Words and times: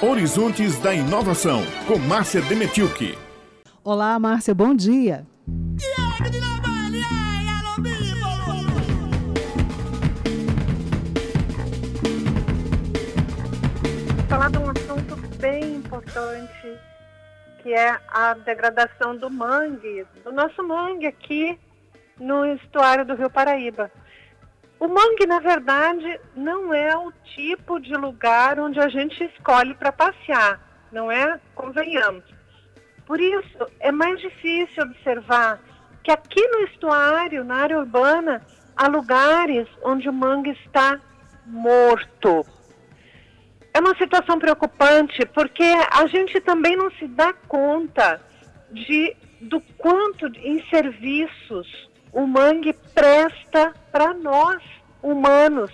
Horizontes 0.00 0.78
da 0.78 0.94
Inovação, 0.94 1.60
com 1.88 1.98
Márcia 1.98 2.40
Demetilke. 2.42 3.18
Olá, 3.82 4.16
Márcia, 4.16 4.54
bom 4.54 4.72
dia. 4.72 5.26
Falar 14.28 14.50
de 14.52 14.58
um 14.58 14.70
assunto 14.70 15.16
bem 15.40 15.74
importante, 15.74 16.78
que 17.60 17.74
é 17.74 17.98
a 18.06 18.34
degradação 18.34 19.16
do 19.16 19.28
mangue, 19.28 20.06
do 20.22 20.30
nosso 20.30 20.62
mangue 20.62 21.08
aqui 21.08 21.58
no 22.20 22.46
estuário 22.46 23.04
do 23.04 23.16
Rio 23.16 23.30
Paraíba. 23.30 23.90
O 24.80 24.86
mangue, 24.86 25.26
na 25.26 25.40
verdade, 25.40 26.20
não 26.36 26.72
é 26.72 26.96
o 26.96 27.12
tipo 27.34 27.80
de 27.80 27.94
lugar 27.94 28.60
onde 28.60 28.78
a 28.78 28.88
gente 28.88 29.24
escolhe 29.24 29.74
para 29.74 29.90
passear, 29.90 30.60
não 30.92 31.10
é? 31.10 31.40
Convenhamos. 31.54 32.24
Por 33.04 33.20
isso, 33.20 33.66
é 33.80 33.90
mais 33.90 34.20
difícil 34.20 34.84
observar 34.84 35.60
que 36.04 36.12
aqui 36.12 36.46
no 36.48 36.60
estuário, 36.60 37.44
na 37.44 37.56
área 37.56 37.78
urbana, 37.78 38.40
há 38.76 38.86
lugares 38.86 39.66
onde 39.82 40.08
o 40.08 40.12
mangue 40.12 40.50
está 40.64 41.00
morto. 41.44 42.46
É 43.74 43.80
uma 43.80 43.96
situação 43.96 44.38
preocupante 44.38 45.26
porque 45.34 45.64
a 45.90 46.06
gente 46.06 46.40
também 46.40 46.76
não 46.76 46.90
se 46.92 47.06
dá 47.08 47.32
conta 47.32 48.20
de 48.70 49.16
do 49.40 49.60
quanto 49.78 50.26
em 50.38 50.64
serviços 50.68 51.88
o 52.12 52.26
mangue 52.26 52.72
presta 52.94 53.72
para 53.92 54.14
nós, 54.14 54.62
humanos, 55.02 55.70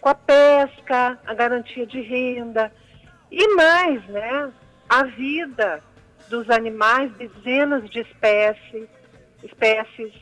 com 0.00 0.08
a 0.08 0.14
pesca, 0.14 1.18
a 1.26 1.34
garantia 1.34 1.86
de 1.86 2.00
renda 2.00 2.72
e 3.30 3.54
mais, 3.54 4.04
né? 4.06 4.52
A 4.88 5.04
vida 5.04 5.82
dos 6.28 6.48
animais, 6.50 7.12
dezenas 7.12 7.88
de 7.90 8.00
espécies, 8.00 8.88
espécies 9.42 10.12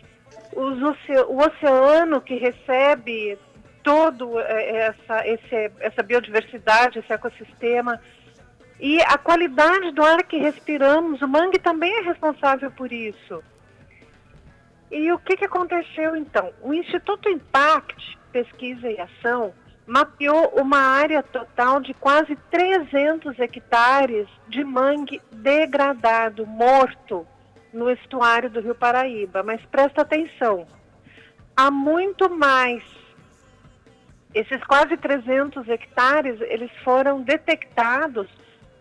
o 0.55 1.39
oceano 1.39 2.21
que 2.21 2.35
recebe 2.35 3.39
todo 3.83 4.39
é, 4.39 4.89
essa, 4.89 5.27
esse, 5.27 5.73
essa 5.81 6.03
biodiversidade, 6.03 6.99
esse 6.99 7.13
ecossistema 7.13 8.01
e 8.79 9.01
a 9.03 9.17
qualidade 9.17 9.93
do 9.93 10.03
ar 10.03 10.23
que 10.25 10.37
respiramos, 10.37 11.23
o 11.23 11.29
mangue 11.29 11.59
também 11.59 11.93
é 11.99 12.03
responsável 12.03 12.71
por 12.71 12.93
isso. 12.93 13.43
E 14.91 15.11
o 15.13 15.19
que, 15.19 15.37
que 15.37 15.45
aconteceu 15.45 16.17
então? 16.17 16.53
O 16.61 16.75
Instituto 16.75 17.29
Impact, 17.29 18.19
Pesquisa 18.33 18.91
e 18.91 18.99
Ação, 18.99 19.53
mapeou 19.87 20.55
uma 20.57 20.79
área 20.79 21.23
total 21.23 21.81
de 21.81 21.93
quase 21.95 22.37
300 22.51 23.39
hectares 23.39 24.27
de 24.49 24.65
mangue 24.65 25.21
degradado, 25.31 26.47
morto, 26.47 27.27
no 27.73 27.91
estuário 27.91 28.51
do 28.51 28.61
Rio 28.61 28.75
Paraíba. 28.75 29.43
Mas 29.43 29.61
presta 29.67 30.03
atenção, 30.03 30.67
há 31.57 31.71
muito 31.71 32.31
mais. 32.31 32.83
Esses 34.35 34.65
quase 34.65 34.97
300 34.97 35.69
hectares, 35.69 36.41
eles 36.41 36.71
foram 36.83 37.23
detectados 37.23 38.29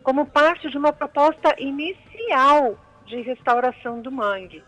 como 0.02 0.26
parte 0.26 0.70
de 0.70 0.78
uma 0.78 0.94
proposta 0.94 1.54
inicial 1.60 2.78
de 3.06 3.22
restauração 3.22 4.02
do 4.02 4.12
mangue. 4.12 4.64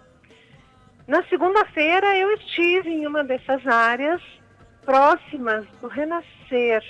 Na 1.07 1.23
segunda-feira 1.23 2.17
eu 2.17 2.31
estive 2.33 2.89
em 2.89 3.07
uma 3.07 3.23
dessas 3.23 3.65
áreas 3.65 4.21
próximas 4.85 5.65
do 5.81 5.87
Renascer, 5.87 6.83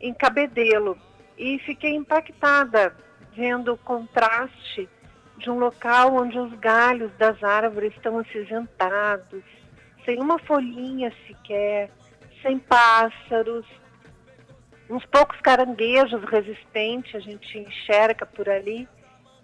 em 0.00 0.14
Cabedelo, 0.14 0.96
e 1.36 1.58
fiquei 1.60 1.94
impactada 1.94 2.94
vendo 3.34 3.72
o 3.74 3.78
contraste 3.78 4.88
de 5.38 5.50
um 5.50 5.58
local 5.58 6.14
onde 6.14 6.38
os 6.38 6.52
galhos 6.58 7.10
das 7.16 7.42
árvores 7.42 7.94
estão 7.94 8.18
acinzentados, 8.18 9.42
sem 10.04 10.20
uma 10.20 10.38
folhinha 10.38 11.12
sequer, 11.26 11.90
sem 12.42 12.58
pássaros, 12.58 13.66
uns 14.88 15.04
poucos 15.06 15.40
caranguejos 15.40 16.22
resistentes 16.24 17.14
a 17.14 17.20
gente 17.20 17.58
enxerga 17.58 18.26
por 18.26 18.48
ali, 18.48 18.88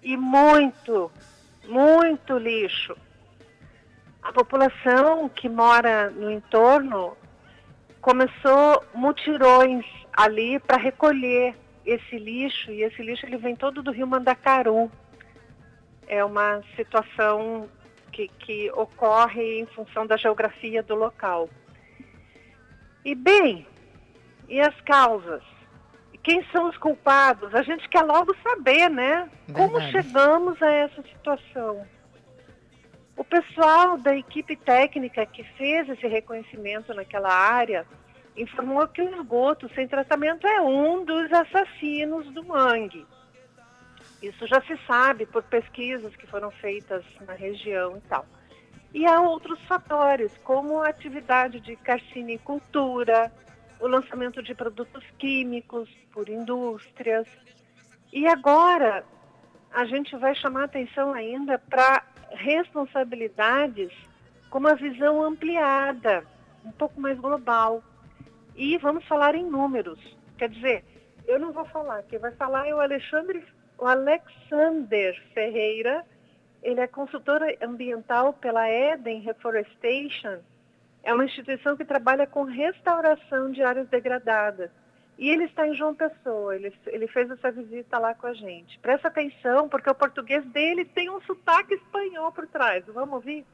e 0.03 0.17
muito, 0.17 1.11
muito 1.65 2.37
lixo 2.37 2.97
a 4.27 4.33
população 4.33 5.29
que 5.29 5.49
mora 5.49 6.11
no 6.11 6.33
entorno 6.33 7.17
começou 8.01 8.83
mutirões 8.93 9.87
ali 10.13 10.59
para 10.59 10.77
recolher 10.77 11.55
esse 11.85 12.19
lixo 12.19 12.73
e 12.73 12.83
esse 12.83 13.01
lixo 13.03 13.25
ele 13.25 13.37
vem 13.37 13.55
todo 13.55 13.85
do 13.85 13.93
rio 13.93 14.07
Mandacaru. 14.07 14.91
É 16.09 16.25
uma 16.25 16.61
situação 16.75 17.69
que, 18.11 18.27
que 18.27 18.69
ocorre 18.73 19.61
em 19.61 19.67
função 19.67 20.05
da 20.05 20.17
geografia 20.17 20.83
do 20.83 20.97
local. 20.97 21.49
E 23.05 23.15
bem, 23.15 23.65
e 24.49 24.61
as 24.61 24.75
causas? 24.81 25.43
Quem 26.25 26.45
são 26.51 26.69
os 26.69 26.77
culpados? 26.79 27.55
A 27.55 27.63
gente 27.63 27.89
quer 27.89 28.03
logo 28.03 28.35
saber, 28.43 28.91
né? 28.91 29.31
Verdade. 29.47 29.71
Como 29.71 29.81
chegamos 29.93 30.61
a 30.61 30.73
essa 30.73 31.01
situação? 31.03 31.87
O 33.17 33.25
pessoal 33.25 33.97
da 33.97 34.15
equipe 34.15 34.55
técnica 34.57 35.25
que 35.25 35.43
fez 35.57 35.89
esse 35.89 36.07
reconhecimento 36.07 36.93
naquela 36.93 37.33
área 37.33 37.87
informou 38.37 38.87
que 38.87 39.01
o 39.01 39.15
esgoto 39.15 39.71
sem 39.75 39.89
tratamento 39.89 40.47
é 40.47 40.61
um 40.61 41.03
dos 41.03 41.33
assassinos 41.33 42.31
do 42.35 42.45
mangue. 42.45 43.07
Isso 44.23 44.47
já 44.47 44.61
se 44.63 44.77
sabe 44.87 45.25
por 45.25 45.43
pesquisas 45.43 46.15
que 46.15 46.27
foram 46.27 46.51
feitas 46.51 47.03
na 47.27 47.33
região 47.33 47.97
e 47.97 48.01
tal. 48.03 48.27
E 48.93 49.07
há 49.07 49.21
outros 49.21 49.61
fatores, 49.63 50.37
como 50.45 50.83
a 50.83 50.89
atividade 50.89 51.61
de 51.61 51.75
carcinicultura, 51.77 53.33
o 53.81 53.87
lançamento 53.87 54.43
de 54.43 54.55
produtos 54.55 55.05
químicos 55.19 55.89
por 56.13 56.29
indústrias. 56.29 57.27
E 58.13 58.27
agora 58.27 59.05
a 59.73 59.85
gente 59.87 60.17
vai 60.17 60.35
chamar 60.35 60.65
atenção 60.65 61.13
ainda 61.13 61.59
para 61.59 62.03
responsabilidades 62.37 63.93
com 64.51 64.59
uma 64.59 64.75
visão 64.75 65.23
ampliada, 65.23 66.25
um 66.65 66.71
pouco 66.73 67.01
mais 67.01 67.19
global. 67.19 67.83
E 68.55 68.79
vamos 68.79 69.05
falar 69.07 69.35
em 69.35 69.45
números. 69.45 69.99
Quer 70.39 70.49
dizer, 70.49 70.85
eu 71.27 71.39
não 71.39 71.53
vou 71.53 71.65
falar, 71.67 72.03
quem 72.05 72.19
vai 72.19 72.33
falar 72.33 72.67
é 72.67 72.75
o 72.75 72.81
Alexandre, 72.81 73.45
o 73.79 73.85
Alexander 73.85 75.21
Ferreira. 75.35 76.05
Ele 76.63 76.81
é 76.81 76.87
consultor 76.87 77.43
ambiental 77.63 78.33
pela 78.33 78.69
Eden 78.69 79.21
Reforestation. 79.21 80.39
É 81.03 81.13
uma 81.15 81.25
instituição 81.25 81.77
que 81.77 81.85
trabalha 81.85 82.27
com 82.27 82.43
restauração 82.43 83.53
de 83.53 83.63
áreas 83.63 83.89
degradadas. 83.89 84.71
E 85.19 85.31
ele 85.31 85.45
está 85.45 85.67
em 85.67 85.75
João 85.75 85.95
Pessoa, 85.95 86.55
ele, 86.55 86.73
ele 86.87 87.09
fez 87.09 87.31
essa 87.31 87.51
visita 87.51 87.99
lá 87.99 88.15
com 88.15 88.27
a 88.27 88.35
gente. 88.35 88.79
Presta 88.81 89.09
atenção, 89.09 89.69
porque 89.69 89.89
o 89.89 89.95
português 89.95 90.45
dele 90.47 90.85
tem 90.85 91.11
um 91.11 91.21
sotaque 91.23 91.75
espanhol 91.75 92.31
por 92.33 92.47
trás. 92.47 92.85
Vamos 92.89 93.15
ouvir? 93.15 93.45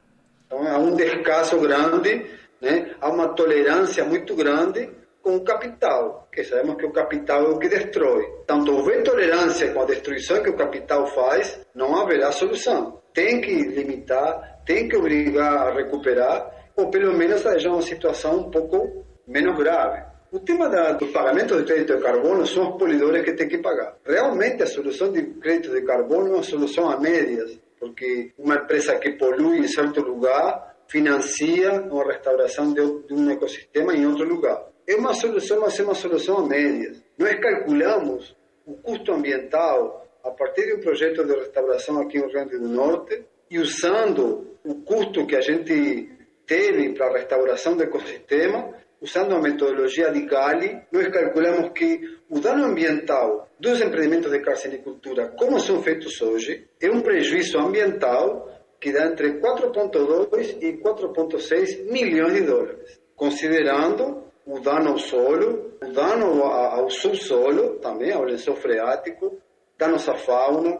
Então, 0.45 0.67
há 0.67 0.77
um 0.77 0.93
descaso 0.93 1.59
grande, 1.61 2.29
né? 2.61 2.93
há 2.99 3.09
uma 3.09 3.29
tolerância 3.29 4.03
muito 4.03 4.35
grande 4.35 4.89
com 5.21 5.37
o 5.37 5.43
capital, 5.45 6.27
que 6.29 6.43
sabemos 6.43 6.75
que 6.75 6.85
o 6.85 6.91
capital 6.91 7.45
é 7.45 7.49
o 7.49 7.57
que 7.57 7.69
destrói. 7.69 8.25
Tanto 8.45 8.73
houver 8.73 9.01
tolerância 9.03 9.73
com 9.73 9.81
a 9.81 9.85
destruição 9.85 10.43
que 10.43 10.49
o 10.49 10.57
capital 10.57 11.07
faz, 11.07 11.65
não 11.73 11.95
haverá 11.95 12.29
solução. 12.33 13.01
Tem 13.13 13.39
que 13.39 13.55
limitar, 13.55 14.59
tem 14.65 14.89
que 14.89 14.97
obrigar 14.97 15.69
a 15.69 15.73
recuperar, 15.73 16.71
ou 16.75 16.89
pelo 16.89 17.17
menos 17.17 17.45
a 17.45 17.55
uma 17.69 17.81
situação 17.81 18.39
um 18.39 18.51
pouco 18.51 19.05
menos 19.25 19.57
grave. 19.57 20.12
O 20.33 20.39
tema 20.39 20.67
da, 20.67 20.93
do 20.93 21.05
pagamento 21.09 21.55
de 21.57 21.63
crédito 21.63 21.95
de 21.95 22.01
carbono 22.01 22.43
são 22.47 22.71
os 22.71 22.77
polidores 22.79 23.23
que 23.23 23.33
têm 23.33 23.47
que 23.47 23.59
pagar. 23.59 23.99
Realmente 24.03 24.63
a 24.63 24.65
solução 24.65 25.11
de 25.11 25.21
crédito 25.39 25.71
de 25.71 25.83
carbono 25.83 26.29
é 26.29 26.31
uma 26.31 26.41
solução 26.41 26.89
a 26.89 26.99
médias, 26.99 27.59
porque 27.79 28.31
uma 28.35 28.55
empresa 28.55 28.97
que 28.97 29.11
polui 29.11 29.59
em 29.59 29.67
certo 29.67 30.01
lugar 30.01 30.75
financia 30.87 31.83
uma 31.83 32.03
restauração 32.05 32.73
de, 32.73 32.81
de 33.03 33.13
um 33.13 33.29
ecossistema 33.29 33.93
em 33.93 34.07
outro 34.07 34.27
lugar. 34.27 34.69
É 34.87 34.95
uma 34.95 35.13
solução, 35.13 35.61
mas 35.61 35.79
é 35.79 35.83
uma 35.83 35.93
solução 35.93 36.39
a 36.39 36.47
médias. 36.47 36.97
Nós 37.15 37.39
calculamos 37.39 38.35
o 38.65 38.73
custo 38.77 39.13
ambiental 39.13 40.03
a 40.23 40.31
partir 40.31 40.65
de 40.65 40.73
um 40.73 40.79
projeto 40.79 41.23
de 41.23 41.35
restauração 41.35 42.01
aqui 42.01 42.17
no 42.17 42.23
Rio 42.23 42.33
Grande 42.33 42.57
do 42.57 42.69
Norte 42.69 43.23
e 43.51 43.59
usando 43.59 44.57
o 44.65 44.81
custo 44.81 45.27
que 45.27 45.35
a 45.35 45.41
gente 45.41 46.09
teve 46.47 46.95
para 46.95 47.05
a 47.05 47.13
restauração 47.13 47.77
do 47.77 47.83
ecossistema, 47.83 48.81
usando 49.03 49.35
a 49.35 49.41
metodologia 49.41 50.09
de 50.11 50.21
Gali, 50.21 50.81
nós 50.89 51.09
calculamos 51.09 51.73
que 51.73 51.99
o 52.29 52.39
dano 52.39 52.63
ambiental 52.63 53.49
dos 53.59 53.81
empreendimentos 53.81 54.31
de 54.31 54.39
carcinicultura, 54.39 55.33
como 55.37 55.59
são 55.59 55.83
feitos 55.83 56.21
hoje, 56.21 56.69
é 56.81 56.89
um 56.89 57.01
prejuízo 57.01 57.59
ambiental 57.59 58.49
que 58.79 58.93
dá 58.93 59.07
entre 59.07 59.41
4,2 59.41 60.57
e 60.61 60.77
4,6 60.77 61.91
milhões 61.91 62.33
de 62.33 62.41
dólares, 62.43 63.01
considerando 63.13 64.23
o 64.45 64.59
dano 64.61 64.91
ao 64.91 64.97
solo, 64.97 65.73
o 65.81 65.91
dano 65.91 66.41
ao 66.43 66.89
subsolo, 66.89 67.79
também 67.79 68.13
ao 68.13 68.23
lençol 68.23 68.55
freático, 68.55 69.37
danos 69.77 70.07
à 70.07 70.15
fauna, 70.15 70.79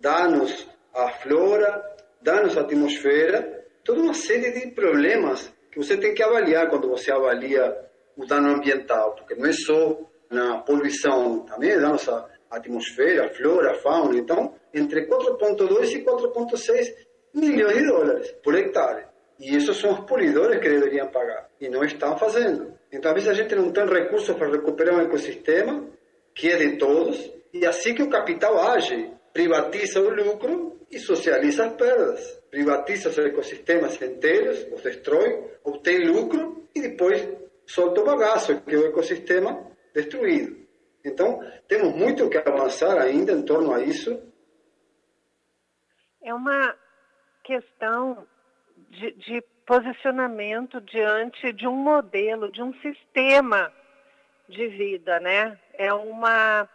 danos 0.00 0.68
à 0.94 1.10
flora, 1.10 1.82
danos 2.22 2.56
à 2.56 2.60
atmosfera, 2.60 3.64
toda 3.82 4.00
uma 4.00 4.14
série 4.14 4.52
de 4.52 4.70
problemas 4.70 5.52
que 5.74 5.78
você 5.84 5.96
tem 5.96 6.14
que 6.14 6.22
avaliar 6.22 6.70
quando 6.70 6.88
você 6.88 7.10
avalia 7.10 7.76
o 8.16 8.24
dano 8.24 8.54
ambiental, 8.54 9.16
porque 9.16 9.34
não 9.34 9.46
é 9.46 9.52
só 9.52 9.98
na 10.30 10.58
poluição, 10.58 11.40
também 11.40 11.76
danos 11.76 12.08
à 12.08 12.28
atmosfera, 12.48 13.28
flora, 13.34 13.74
fauna. 13.74 14.16
Então, 14.16 14.54
entre 14.72 15.08
4,2 15.08 15.94
e 15.94 16.04
4,6 16.04 16.94
milhões 17.34 17.76
de 17.76 17.86
dólares 17.88 18.32
por 18.42 18.54
hectare. 18.54 19.06
E 19.40 19.56
esses 19.56 19.76
são 19.76 19.94
os 19.94 20.00
polidores 20.06 20.60
que 20.60 20.68
deveriam 20.68 21.08
pagar, 21.08 21.50
e 21.60 21.68
não 21.68 21.82
estão 21.82 22.16
fazendo. 22.16 22.72
Então, 22.92 23.10
às 23.10 23.14
vezes 23.16 23.28
a 23.28 23.42
gente 23.42 23.56
não 23.56 23.72
tem 23.72 23.84
recursos 23.84 24.36
para 24.36 24.48
recuperar 24.48 24.94
um 24.94 25.00
ecossistema 25.00 25.88
que 26.32 26.52
é 26.52 26.56
de 26.56 26.76
todos, 26.78 27.32
e 27.52 27.66
assim 27.66 27.94
que 27.94 28.02
o 28.02 28.08
capital 28.08 28.60
age, 28.70 29.10
privatiza 29.32 30.00
o 30.00 30.08
lucro 30.08 30.78
e 30.94 30.98
socializa 30.98 31.66
as 31.66 31.74
perdas. 31.74 32.42
Privatiza 32.50 33.08
os 33.08 33.18
ecossistemas 33.18 34.00
inteiros, 34.00 34.64
os 34.72 34.80
destrói, 34.82 35.58
obtém 35.64 36.06
lucro 36.06 36.68
e 36.74 36.80
depois 36.80 37.28
solta 37.66 38.00
o 38.00 38.04
bagaço, 38.04 38.60
que 38.62 38.74
é 38.74 38.78
o 38.78 38.86
ecossistema 38.86 39.70
destruído. 39.92 40.64
Então, 41.04 41.40
temos 41.68 41.94
muito 41.94 42.30
que 42.30 42.38
avançar 42.38 42.96
ainda 42.98 43.32
em 43.32 43.42
torno 43.42 43.74
a 43.74 43.82
isso. 43.82 44.10
É 46.22 46.32
uma 46.32 46.74
questão 47.42 48.26
de, 48.90 49.12
de 49.12 49.42
posicionamento 49.66 50.80
diante 50.80 51.52
de 51.52 51.66
um 51.66 51.74
modelo, 51.76 52.50
de 52.50 52.62
um 52.62 52.72
sistema 52.80 53.72
de 54.48 54.68
vida, 54.68 55.18
né? 55.20 55.58
É 55.74 55.92
uma 55.92 56.68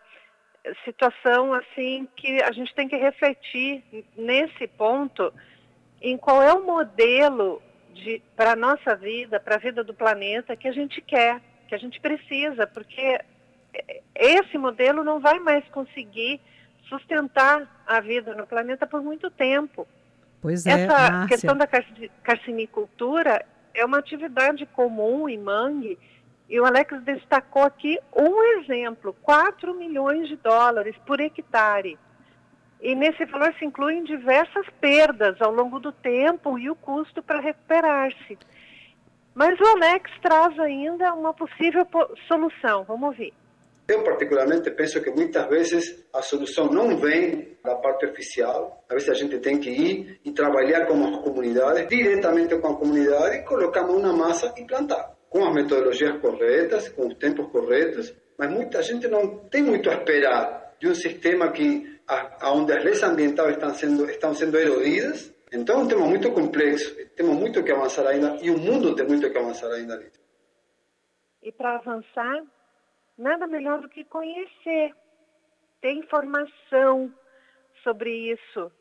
situação 0.86 1.54
assim 1.54 2.08
que 2.16 2.42
a 2.44 2.52
gente 2.52 2.74
tem 2.74 2.88
que 2.88 2.96
refletir 2.96 3.84
nesse 4.18 4.68
ponto 4.68 5.34
em 6.02 6.18
qual 6.18 6.42
é 6.42 6.54
o 6.54 6.66
modelo 6.66 7.62
para 8.36 8.54
a 8.54 8.56
nossa 8.56 8.96
vida, 8.96 9.40
para 9.40 9.56
a 9.56 9.60
vida 9.60 9.84
do 9.84 9.94
planeta 9.94 10.56
que 10.56 10.68
a 10.68 10.72
gente 10.72 11.02
quer, 11.02 11.42
que 11.68 11.76
a 11.76 11.78
gente 11.78 12.00
precisa, 12.00 12.66
porque 12.66 13.20
esse 14.16 14.58
modelo 14.58 15.04
não 15.04 15.20
vai 15.20 15.40
mais 15.40 15.66
conseguir 15.70 16.40
sustentar 16.88 17.84
a 17.86 18.00
vida 18.00 18.34
no 18.34 18.48
planeta 18.48 18.88
por 18.88 19.02
muito 19.02 19.30
tempo. 19.30 19.88
Pois 20.42 20.66
é, 20.66 20.72
Essa 20.72 20.88
Márcia. 20.88 21.28
questão 21.28 21.58
da 21.58 21.68
carcinicultura 22.24 23.46
é 23.74 23.86
uma 23.86 24.00
atividade 24.00 24.66
comum 24.68 25.28
em 25.28 25.38
mangue 25.38 25.98
e 26.50 26.60
o 26.60 26.66
Alex 26.66 27.00
destacou 27.04 27.62
aqui 27.62 28.00
um 28.16 28.44
exemplo, 28.60 29.16
4 29.22 29.76
milhões 29.76 30.28
de 30.28 30.36
dólares 30.38 30.96
por 31.06 31.22
hectare. 31.22 31.98
E 32.82 32.96
nesse 32.96 33.24
valor 33.26 33.54
se 33.60 33.66
incluem 33.66 34.04
diversas 34.04 34.66
perdas 34.82 35.40
ao 35.42 35.54
longo 35.54 35.80
do 35.80 35.92
tempo 35.92 36.58
e 36.58 36.70
o 36.70 36.76
custo 36.76 37.22
para 37.22 37.40
recuperar-se. 37.40 38.38
Mas 39.36 39.60
o 39.60 39.66
Alex 39.66 40.10
traz 40.22 40.58
ainda 40.60 41.14
uma 41.14 41.34
possível 41.34 41.86
solução. 42.28 42.84
Vamos 42.86 43.16
ver. 43.16 43.32
Eu, 43.88 44.04
particularmente, 44.04 44.72
penso 44.72 45.02
que 45.04 45.12
muitas 45.12 45.48
vezes 45.48 46.08
a 46.14 46.22
solução 46.22 46.66
não 46.66 46.98
vem 46.98 47.58
da 47.64 47.76
parte 47.76 48.08
oficial. 48.08 48.84
Às 48.90 48.96
vezes 48.96 49.10
a 49.10 49.14
gente 49.14 49.40
tem 49.40 49.60
que 49.60 49.70
ir 49.70 50.20
e 50.26 50.32
trabalhar 50.32 50.86
com 50.88 50.94
as 51.06 51.18
comunidades, 51.24 51.88
diretamente 51.88 52.58
com 52.60 52.68
a 52.68 52.78
comunidade, 52.78 53.44
colocar 53.46 53.84
mão 53.84 54.00
na 54.00 54.14
massa 54.14 54.54
e 54.58 54.66
plantar 54.66 55.19
com 55.30 55.46
as 55.46 55.54
metodologias 55.54 56.20
corretas, 56.20 56.90
com 56.90 57.08
os 57.08 57.16
tempos 57.16 57.52
corretos, 57.52 58.14
mas 58.38 58.52
muita 58.52 58.82
gente 58.82 59.08
não 59.08 59.48
tem 59.50 59.64
muito 59.64 59.90
a 59.90 59.94
esperar 59.94 60.76
de 60.80 60.88
um 60.88 60.96
sistema 60.96 61.52
que 61.52 62.00
onde 62.44 62.74
as 62.74 62.84
leis 62.84 63.04
ambientais 63.04 63.52
estão 63.52 63.74
sendo 63.74 64.10
estão 64.10 64.34
sendo 64.34 64.58
erodidas. 64.58 65.34
Então 65.52 65.82
é 65.82 65.84
um 65.84 65.88
tema 65.88 66.06
muito 66.06 66.32
complexo, 66.32 66.96
temos 67.16 67.36
muito 67.36 67.64
que 67.64 67.72
avançar 67.72 68.08
ainda 68.08 68.38
e 68.42 68.50
o 68.50 68.58
mundo 68.58 68.96
tem 68.96 69.06
muito 69.06 69.30
que 69.30 69.38
avançar 69.38 69.72
ainda. 69.72 70.00
E 71.42 71.52
para 71.52 71.76
avançar, 71.76 72.44
nada 73.18 73.48
melhor 73.48 73.82
do 73.82 73.90
que 73.90 74.04
conhecer, 74.04 74.94
ter 75.82 75.94
informação 75.94 77.14
sobre 77.84 78.32
isso. 78.32 78.72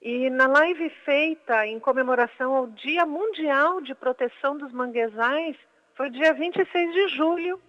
E 0.00 0.30
na 0.30 0.46
live 0.46 0.90
feita 1.04 1.66
em 1.66 1.80
comemoração 1.80 2.54
ao 2.54 2.66
Dia 2.68 3.06
Mundial 3.06 3.80
de 3.80 3.94
Proteção 3.94 4.56
dos 4.56 4.72
Manguezais, 4.72 5.56
foi 5.94 6.10
dia 6.10 6.32
26 6.34 6.92
de 6.92 7.08
julho, 7.08 7.60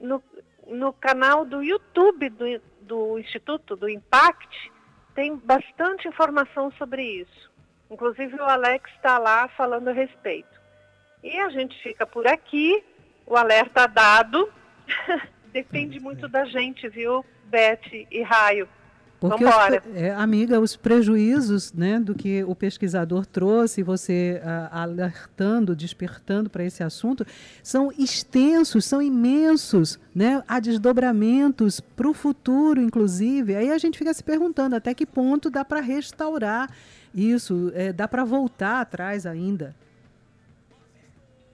no, 0.00 0.22
no 0.66 0.92
canal 0.92 1.44
do 1.44 1.62
YouTube 1.62 2.28
do, 2.30 2.44
do 2.80 3.18
Instituto, 3.18 3.76
do 3.76 3.88
Impact, 3.88 4.72
tem 5.14 5.36
bastante 5.36 6.08
informação 6.08 6.70
sobre 6.72 7.02
isso. 7.02 7.52
Inclusive 7.90 8.34
o 8.36 8.44
Alex 8.44 8.90
está 8.94 9.18
lá 9.18 9.48
falando 9.48 9.88
a 9.88 9.92
respeito. 9.92 10.60
E 11.22 11.38
a 11.38 11.50
gente 11.50 11.80
fica 11.82 12.06
por 12.06 12.26
aqui, 12.26 12.82
o 13.26 13.36
alerta 13.36 13.86
dado. 13.86 14.52
Depende 15.52 16.00
muito 16.00 16.26
da 16.26 16.44
gente, 16.44 16.88
viu, 16.88 17.24
Beth 17.44 18.06
e 18.10 18.22
Raio? 18.22 18.68
Porque, 19.22 19.44
os, 19.44 19.54
é, 19.94 20.10
amiga, 20.10 20.58
os 20.58 20.74
prejuízos 20.74 21.72
né, 21.72 22.00
do 22.00 22.12
que 22.12 22.42
o 22.42 22.56
pesquisador 22.56 23.24
trouxe, 23.24 23.80
você 23.80 24.42
alertando, 24.68 25.76
despertando 25.76 26.50
para 26.50 26.64
esse 26.64 26.82
assunto, 26.82 27.24
são 27.62 27.92
extensos, 27.96 28.84
são 28.84 29.00
imensos. 29.00 29.96
Né? 30.12 30.42
Há 30.48 30.58
desdobramentos 30.58 31.78
para 31.78 32.08
o 32.08 32.12
futuro, 32.12 32.80
inclusive. 32.80 33.54
Aí 33.54 33.70
a 33.70 33.78
gente 33.78 33.96
fica 33.96 34.12
se 34.12 34.24
perguntando 34.24 34.74
até 34.74 34.92
que 34.92 35.06
ponto 35.06 35.48
dá 35.48 35.64
para 35.64 35.80
restaurar 35.80 36.68
isso, 37.14 37.70
é, 37.76 37.92
dá 37.92 38.08
para 38.08 38.24
voltar 38.24 38.80
atrás 38.80 39.24
ainda. 39.24 39.72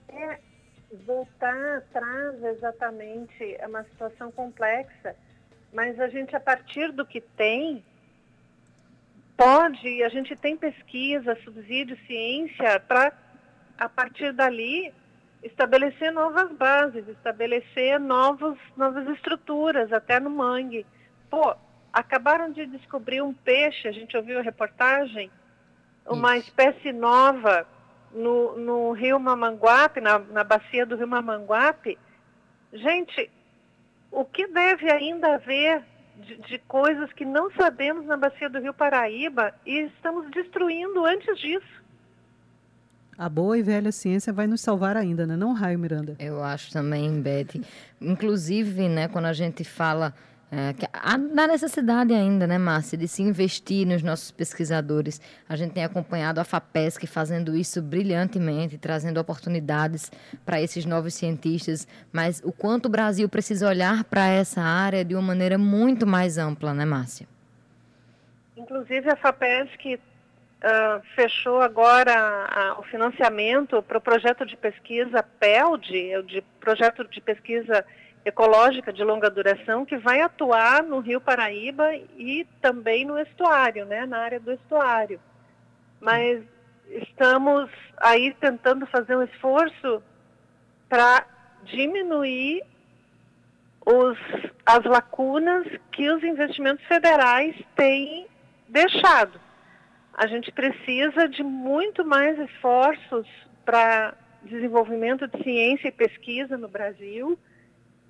É, 0.07 0.39
voltar 1.05 1.77
atrás, 1.77 2.43
exatamente, 2.45 3.55
é 3.59 3.67
uma 3.67 3.83
situação 3.83 4.31
complexa 4.31 5.15
mas 5.73 5.99
a 5.99 6.07
gente, 6.07 6.35
a 6.35 6.39
partir 6.39 6.91
do 6.91 7.05
que 7.05 7.21
tem, 7.21 7.83
pode, 9.37 10.03
a 10.03 10.09
gente 10.09 10.35
tem 10.35 10.57
pesquisa, 10.57 11.37
subsídio, 11.43 11.97
ciência, 12.05 12.79
para, 12.79 13.13
a 13.77 13.87
partir 13.87 14.33
dali, 14.33 14.93
estabelecer 15.43 16.11
novas 16.11 16.51
bases, 16.51 17.07
estabelecer 17.07 17.99
novos, 17.99 18.57
novas 18.75 19.07
estruturas, 19.09 19.93
até 19.93 20.19
no 20.19 20.29
mangue. 20.29 20.85
Pô, 21.29 21.55
acabaram 21.93 22.51
de 22.51 22.65
descobrir 22.65 23.21
um 23.21 23.33
peixe, 23.33 23.87
a 23.87 23.91
gente 23.91 24.17
ouviu 24.17 24.39
a 24.39 24.43
reportagem, 24.43 25.31
uma 26.05 26.37
Isso. 26.37 26.49
espécie 26.49 26.91
nova 26.91 27.67
no, 28.11 28.57
no 28.57 28.91
rio 28.91 29.19
Mamanguape, 29.19 30.01
na, 30.01 30.19
na 30.19 30.43
bacia 30.43 30.85
do 30.85 30.95
rio 30.95 31.07
Mamanguape. 31.07 31.97
Gente, 32.73 33.29
o 34.11 34.25
que 34.25 34.47
deve 34.47 34.89
ainda 34.91 35.35
haver 35.35 35.83
de, 36.17 36.37
de, 36.37 36.59
coisas 36.59 37.11
que 37.13 37.23
não 37.23 37.51
sabemos 37.51 38.05
na 38.05 38.17
bacia 38.17 38.49
do 38.49 38.59
Rio 38.59 38.73
Paraíba 38.73 39.53
e 39.65 39.79
estamos 39.81 40.29
destruindo 40.31 41.05
antes 41.05 41.39
disso. 41.39 41.79
A 43.17 43.27
boa 43.27 43.57
e 43.57 43.61
velha 43.61 43.91
ciência 43.91 44.31
vai 44.31 44.47
nos 44.47 44.61
salvar 44.61 44.95
ainda, 44.95 45.27
né? 45.27 45.35
não, 45.35 45.53
Raio 45.53 45.77
Miranda? 45.77 46.15
Eu 46.19 46.41
acho 46.41 46.71
também, 46.71 47.21
Beth. 47.21 47.61
Inclusive, 47.99 48.87
né, 48.87 49.07
quando 49.09 49.25
a 49.25 49.33
gente 49.33 49.63
fala 49.63 50.13
é, 50.51 50.73
há 50.91 51.15
necessidade 51.47 52.11
ainda, 52.11 52.47
né, 52.47 52.57
Márcia, 52.57 52.97
de 52.97 53.07
se 53.07 53.21
investir 53.21 53.85
nos 53.85 54.01
nossos 54.01 54.31
pesquisadores. 54.31 55.21
A 55.47 55.55
gente 55.55 55.73
tem 55.73 55.83
acompanhado 55.83 56.39
a 56.39 56.43
FAPESC 56.43 57.05
fazendo 57.05 57.55
isso 57.55 57.81
brilhantemente, 57.83 58.77
trazendo 58.77 59.19
oportunidades 59.19 60.11
para 60.43 60.59
esses 60.59 60.85
novos 60.85 61.13
cientistas, 61.13 61.87
mas 62.11 62.41
o 62.43 62.51
quanto 62.51 62.87
o 62.87 62.89
Brasil 62.89 63.29
precisa 63.29 63.67
olhar 63.67 64.03
para 64.05 64.27
essa 64.27 64.61
área 64.61 65.05
de 65.05 65.13
uma 65.13 65.21
maneira 65.21 65.57
muito 65.57 66.07
mais 66.07 66.39
ampla, 66.39 66.73
né, 66.73 66.83
Márcia? 66.83 67.27
Inclusive, 68.57 69.07
a 69.07 69.15
FAPESC 69.15 69.95
uh, 69.95 71.01
fechou 71.15 71.61
agora 71.61 72.75
o 72.79 72.83
financiamento 72.83 73.83
para 73.83 73.99
o 73.99 74.01
projeto 74.01 74.45
de 74.47 74.57
pesquisa 74.57 75.21
PELD, 75.21 76.23
de 76.23 76.43
projeto 76.59 77.07
de 77.07 77.21
pesquisa 77.21 77.85
ecológica 78.25 78.91
de 78.91 79.03
longa 79.03 79.29
duração 79.29 79.85
que 79.85 79.97
vai 79.97 80.21
atuar 80.21 80.83
no 80.83 80.99
Rio 80.99 81.21
Paraíba 81.21 81.95
e 82.17 82.45
também 82.61 83.05
no 83.05 83.17
estuário, 83.19 83.85
né, 83.85 84.05
na 84.05 84.19
área 84.19 84.39
do 84.39 84.51
estuário. 84.51 85.19
Mas 85.99 86.43
estamos 86.89 87.69
aí 87.97 88.33
tentando 88.39 88.85
fazer 88.87 89.15
um 89.15 89.23
esforço 89.23 90.03
para 90.87 91.25
diminuir 91.63 92.63
os, 93.85 94.17
as 94.65 94.83
lacunas 94.85 95.65
que 95.91 96.09
os 96.09 96.23
investimentos 96.23 96.85
federais 96.85 97.55
têm 97.75 98.27
deixado. 98.67 99.39
A 100.13 100.27
gente 100.27 100.51
precisa 100.51 101.27
de 101.29 101.43
muito 101.43 102.03
mais 102.05 102.37
esforços 102.39 103.27
para 103.65 104.13
desenvolvimento 104.43 105.27
de 105.27 105.43
ciência 105.43 105.87
e 105.87 105.91
pesquisa 105.91 106.57
no 106.57 106.67
Brasil 106.67 107.37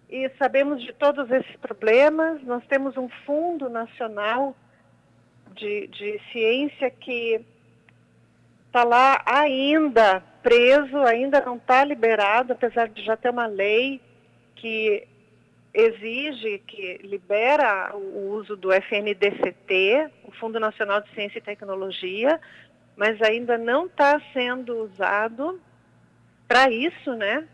e 0.10 0.30
sabemos 0.40 0.82
de 0.82 0.92
todos 0.94 1.30
esses 1.30 1.56
problemas. 1.58 2.42
Nós 2.44 2.66
temos 2.68 2.98
um 2.98 3.08
Fundo 3.26 3.70
Nacional 3.70 4.56
de, 5.56 5.88
de 5.88 6.20
Ciência 6.32 6.90
que 6.90 7.40
está 8.66 8.84
lá 8.84 9.22
ainda 9.26 10.22
preso, 10.42 10.98
ainda 11.00 11.42
não 11.42 11.58
está 11.58 11.84
liberado, 11.84 12.54
apesar 12.54 12.88
de 12.88 13.04
já 13.04 13.16
ter 13.16 13.30
uma 13.30 13.46
lei 13.46 14.02
que 14.56 15.08
exige, 15.74 16.60
que 16.60 16.98
libera 17.04 17.96
o 17.96 18.32
uso 18.32 18.56
do 18.56 18.72
FNDCT, 18.72 20.10
o 20.24 20.32
Fundo 20.32 20.60
Nacional 20.60 21.02
de 21.02 21.10
Ciência 21.14 21.38
e 21.38 21.42
Tecnologia, 21.42 22.40
mas 22.96 23.22
ainda 23.22 23.58
não 23.58 23.86
está 23.86 24.20
sendo 24.34 24.84
usado 24.84 25.62
para 26.48 26.72
isso, 26.72 27.14
né? 27.14 27.48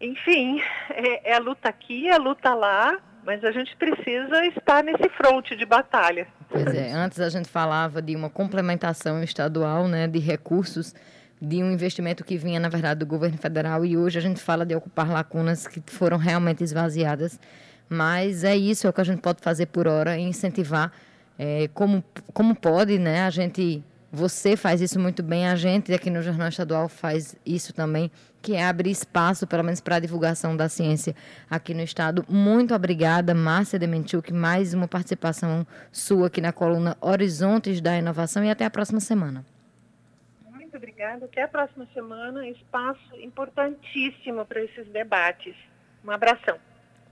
Enfim, 0.00 0.60
é, 0.90 1.30
é, 1.30 1.34
a 1.34 1.38
luta 1.38 1.68
aqui, 1.68 2.08
é 2.08 2.14
a 2.14 2.18
luta 2.18 2.54
lá, 2.54 2.98
mas 3.24 3.44
a 3.44 3.52
gente 3.52 3.76
precisa 3.76 4.44
estar 4.46 4.82
nesse 4.82 5.08
fronte 5.10 5.54
de 5.54 5.66
batalha. 5.66 6.26
Pois 6.48 6.74
é, 6.74 6.90
antes 6.92 7.20
a 7.20 7.28
gente 7.28 7.48
falava 7.48 8.00
de 8.00 8.16
uma 8.16 8.30
complementação 8.30 9.22
estadual, 9.22 9.86
né, 9.86 10.06
de 10.06 10.18
recursos 10.18 10.94
de 11.40 11.62
um 11.62 11.72
investimento 11.72 12.22
que 12.22 12.36
vinha, 12.36 12.60
na 12.60 12.68
verdade, 12.68 13.00
do 13.00 13.06
governo 13.06 13.38
federal 13.38 13.84
e 13.84 13.96
hoje 13.96 14.18
a 14.18 14.22
gente 14.22 14.40
fala 14.40 14.66
de 14.66 14.74
ocupar 14.74 15.10
lacunas 15.10 15.66
que 15.66 15.82
foram 15.86 16.18
realmente 16.18 16.62
esvaziadas. 16.62 17.40
Mas 17.88 18.44
é 18.44 18.54
isso 18.54 18.86
é 18.86 18.90
o 18.90 18.92
que 18.92 19.00
a 19.00 19.04
gente 19.04 19.20
pode 19.20 19.40
fazer 19.40 19.66
por 19.66 19.88
hora, 19.88 20.18
incentivar 20.18 20.92
é, 21.38 21.68
como, 21.72 22.04
como 22.34 22.54
pode, 22.54 22.98
né? 22.98 23.22
A 23.22 23.30
gente, 23.30 23.82
você 24.12 24.56
faz 24.56 24.80
isso 24.80 24.98
muito 24.98 25.22
bem, 25.22 25.48
a 25.48 25.56
gente 25.56 25.92
aqui 25.92 26.10
no 26.10 26.22
Jornal 26.22 26.48
Estadual 26.48 26.88
faz 26.88 27.36
isso 27.44 27.72
também, 27.72 28.10
que 28.42 28.54
é 28.54 28.64
abrir 28.64 28.90
espaço, 28.90 29.46
pelo 29.46 29.62
menos 29.62 29.80
para 29.80 29.96
a 29.96 30.00
divulgação 30.00 30.56
da 30.56 30.68
ciência 30.68 31.14
aqui 31.48 31.74
no 31.74 31.82
Estado. 31.82 32.24
Muito 32.28 32.74
obrigada, 32.74 33.34
Márcia 33.34 33.78
Dementiuk, 33.78 34.32
mais 34.32 34.74
uma 34.74 34.88
participação 34.88 35.66
sua 35.92 36.26
aqui 36.26 36.40
na 36.40 36.52
coluna 36.52 36.96
Horizontes 37.00 37.80
da 37.80 37.96
Inovação 37.96 38.44
e 38.44 38.50
até 38.50 38.64
a 38.64 38.70
próxima 38.70 39.00
semana 39.00 39.44
obrigada. 41.00 41.24
Até 41.24 41.42
a 41.42 41.48
próxima 41.48 41.86
semana. 41.94 42.46
Espaço 42.48 43.16
importantíssimo 43.16 44.44
para 44.44 44.62
esses 44.62 44.86
debates. 44.88 45.54
Um 46.04 46.10
abração. 46.10 46.58